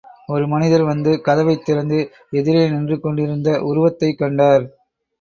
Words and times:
ஒரு 0.27 0.47
மனிதர் 0.47 0.83
வந்து 0.83 1.21
கதவைத் 1.21 1.65
திறந்து 1.65 1.99
எதிரே 2.31 2.69
நின்று 2.69 2.99
கொண்டிருந்த் 2.99 3.55
உருவத்தைக் 3.69 4.17
கண்டார். 4.17 4.65